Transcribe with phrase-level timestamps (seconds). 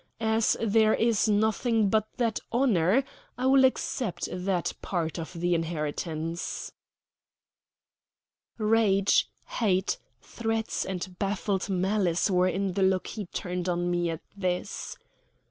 [0.19, 3.03] As there is nothing but that honor,
[3.37, 6.71] I will accept that part of the inheritance."
[8.57, 14.21] Rage, hate, threats, and baffled malice were in the look he turned on me at
[14.35, 14.97] this.